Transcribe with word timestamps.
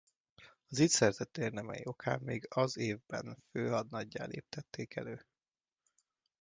Az 0.69 0.79
itt 0.79 0.89
szerzett 0.89 1.37
érdemei 1.37 1.81
okán 1.85 2.19
még 2.21 2.47
ez 2.55 2.77
évben 2.77 3.37
főhadnaggyá 3.51 4.25
léptették 4.25 4.95
elő. 4.95 5.25